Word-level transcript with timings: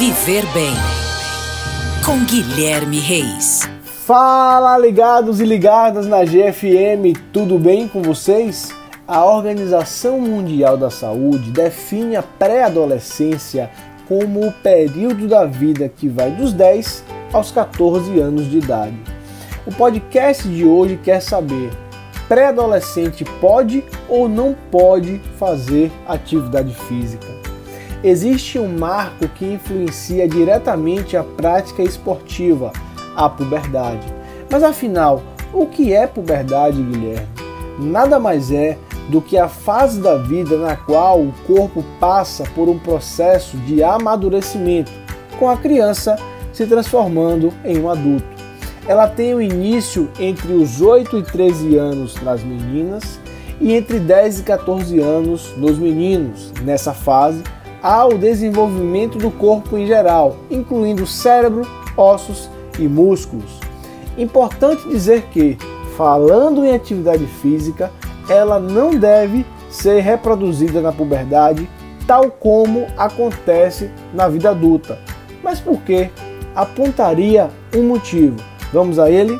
Viver 0.00 0.46
Bem 0.54 0.72
com 2.06 2.24
Guilherme 2.24 2.98
Reis. 2.98 3.68
Fala, 4.06 4.78
ligados 4.78 5.42
e 5.42 5.44
ligadas 5.44 6.06
na 6.06 6.24
GFM, 6.24 7.20
tudo 7.30 7.58
bem 7.58 7.86
com 7.86 8.00
vocês? 8.00 8.70
A 9.06 9.22
Organização 9.22 10.18
Mundial 10.18 10.78
da 10.78 10.88
Saúde 10.88 11.50
define 11.50 12.16
a 12.16 12.22
pré-adolescência 12.22 13.70
como 14.08 14.46
o 14.46 14.50
período 14.50 15.28
da 15.28 15.44
vida 15.44 15.86
que 15.86 16.08
vai 16.08 16.30
dos 16.30 16.54
10 16.54 17.04
aos 17.30 17.52
14 17.52 18.18
anos 18.18 18.50
de 18.50 18.56
idade. 18.56 18.96
O 19.66 19.74
podcast 19.74 20.48
de 20.48 20.64
hoje 20.64 20.98
quer 21.04 21.20
saber: 21.20 21.68
pré-adolescente 22.26 23.22
pode 23.38 23.84
ou 24.08 24.30
não 24.30 24.56
pode 24.70 25.20
fazer 25.38 25.92
atividade 26.08 26.74
física? 26.88 27.49
Existe 28.02 28.58
um 28.58 28.78
marco 28.78 29.28
que 29.28 29.44
influencia 29.44 30.28
diretamente 30.28 31.16
a 31.16 31.22
prática 31.22 31.82
esportiva, 31.82 32.72
a 33.14 33.28
puberdade. 33.28 34.06
Mas 34.50 34.62
afinal, 34.62 35.22
o 35.52 35.66
que 35.66 35.92
é 35.92 36.06
puberdade, 36.06 36.82
Guilherme? 36.82 37.28
Nada 37.78 38.18
mais 38.18 38.50
é 38.50 38.76
do 39.08 39.20
que 39.20 39.36
a 39.36 39.48
fase 39.48 40.00
da 40.00 40.16
vida 40.16 40.56
na 40.56 40.76
qual 40.76 41.20
o 41.20 41.32
corpo 41.46 41.84
passa 41.98 42.44
por 42.54 42.68
um 42.68 42.78
processo 42.78 43.56
de 43.58 43.82
amadurecimento, 43.82 44.92
com 45.38 45.48
a 45.48 45.56
criança 45.56 46.16
se 46.52 46.66
transformando 46.66 47.52
em 47.64 47.80
um 47.80 47.90
adulto. 47.90 48.28
Ela 48.86 49.08
tem 49.08 49.34
o 49.34 49.40
início 49.40 50.10
entre 50.18 50.52
os 50.52 50.80
8 50.80 51.18
e 51.18 51.22
13 51.22 51.76
anos 51.76 52.20
nas 52.22 52.42
meninas 52.42 53.20
e 53.60 53.72
entre 53.74 53.98
10 53.98 54.40
e 54.40 54.42
14 54.42 54.98
anos 55.00 55.54
nos 55.56 55.78
meninos. 55.78 56.52
Nessa 56.62 56.92
fase, 56.92 57.42
ao 57.82 58.18
desenvolvimento 58.18 59.18
do 59.18 59.30
corpo 59.30 59.76
em 59.76 59.86
geral, 59.86 60.36
incluindo 60.50 61.06
cérebro, 61.06 61.66
ossos 61.96 62.50
e 62.78 62.86
músculos. 62.86 63.58
Importante 64.18 64.86
dizer 64.88 65.22
que, 65.32 65.56
falando 65.96 66.64
em 66.64 66.74
atividade 66.74 67.26
física, 67.26 67.90
ela 68.28 68.60
não 68.60 68.90
deve 68.90 69.46
ser 69.70 70.00
reproduzida 70.00 70.80
na 70.80 70.92
puberdade, 70.92 71.68
tal 72.06 72.30
como 72.30 72.86
acontece 72.96 73.90
na 74.12 74.28
vida 74.28 74.50
adulta. 74.50 74.98
Mas 75.42 75.60
por 75.60 75.80
que? 75.82 76.10
Apontaria 76.54 77.48
um 77.74 77.84
motivo. 77.84 78.36
Vamos 78.72 78.98
a 78.98 79.10
ele? 79.10 79.38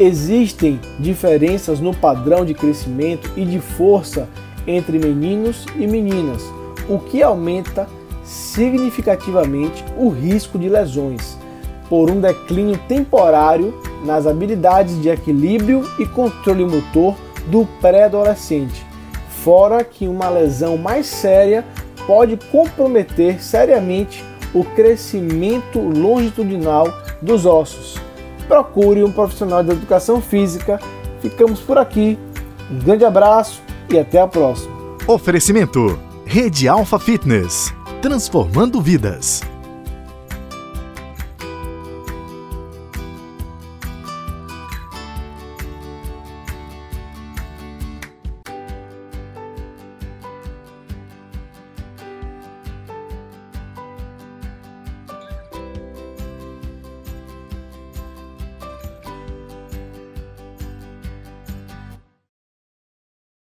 Existem 0.00 0.80
diferenças 0.98 1.78
no 1.78 1.94
padrão 1.94 2.44
de 2.44 2.54
crescimento 2.54 3.30
e 3.36 3.44
de 3.44 3.60
força 3.60 4.28
entre 4.66 4.98
meninos 4.98 5.66
e 5.76 5.86
meninas 5.86 6.42
o 6.88 6.98
que 6.98 7.22
aumenta 7.22 7.88
significativamente 8.24 9.84
o 9.96 10.08
risco 10.08 10.58
de 10.58 10.68
lesões 10.68 11.36
por 11.88 12.10
um 12.10 12.20
declínio 12.20 12.78
temporário 12.88 13.74
nas 14.04 14.26
habilidades 14.26 15.00
de 15.00 15.08
equilíbrio 15.08 15.88
e 15.98 16.06
controle 16.06 16.64
motor 16.64 17.14
do 17.46 17.66
pré-adolescente, 17.80 18.84
fora 19.42 19.84
que 19.84 20.08
uma 20.08 20.28
lesão 20.28 20.78
mais 20.78 21.06
séria 21.06 21.64
pode 22.06 22.38
comprometer 22.50 23.42
seriamente 23.42 24.24
o 24.54 24.64
crescimento 24.64 25.78
longitudinal 25.78 26.86
dos 27.20 27.44
ossos. 27.44 27.96
Procure 28.46 29.02
um 29.02 29.10
profissional 29.10 29.62
de 29.62 29.72
educação 29.72 30.20
física. 30.20 30.78
Ficamos 31.20 31.60
por 31.60 31.78
aqui. 31.78 32.18
Um 32.70 32.78
grande 32.78 33.04
abraço 33.04 33.62
e 33.90 33.98
até 33.98 34.20
a 34.20 34.26
próxima. 34.26 34.74
Oferecimento 35.06 35.98
Rede 36.34 36.66
Alfa 36.66 36.98
Fitness, 36.98 37.72
transformando 38.02 38.80
vidas. 38.80 39.40